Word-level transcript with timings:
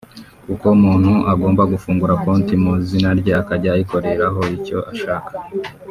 kuko 0.45 0.65
umuntu 0.77 1.11
agomba 1.33 1.61
gufunguza 1.71 2.13
konti 2.23 2.53
mu 2.63 2.71
izina 2.81 3.09
rye 3.19 3.31
akajya 3.41 3.69
ayikoreraho 3.75 4.41
icyo 4.57 4.77
ashaka 4.93 5.31